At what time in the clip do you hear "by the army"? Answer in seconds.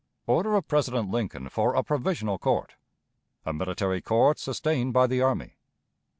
4.93-5.59